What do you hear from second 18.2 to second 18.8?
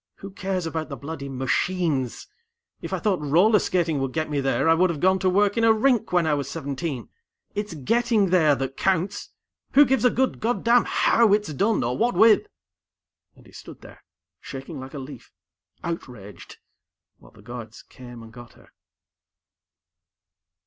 and got her.